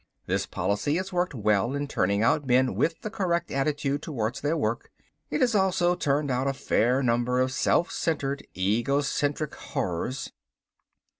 [0.25, 4.57] "This policy has worked well in turning out men with the correct attitude towards their
[4.57, 4.89] work.
[5.29, 10.31] It has also turned out a fair number of self centered, egocentric horrors."